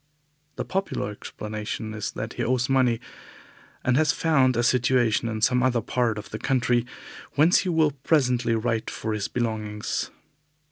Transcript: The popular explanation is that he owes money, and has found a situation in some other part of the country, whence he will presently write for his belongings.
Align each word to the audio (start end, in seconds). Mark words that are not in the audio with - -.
The 0.55 0.65
popular 0.65 1.11
explanation 1.11 1.93
is 1.93 2.09
that 2.13 2.33
he 2.33 2.43
owes 2.43 2.67
money, 2.67 2.99
and 3.83 3.95
has 3.97 4.11
found 4.11 4.57
a 4.57 4.63
situation 4.63 5.29
in 5.29 5.41
some 5.41 5.61
other 5.61 5.79
part 5.79 6.17
of 6.17 6.31
the 6.31 6.39
country, 6.39 6.87
whence 7.33 7.59
he 7.59 7.69
will 7.69 7.91
presently 7.91 8.55
write 8.55 8.89
for 8.89 9.13
his 9.13 9.27
belongings. 9.27 10.09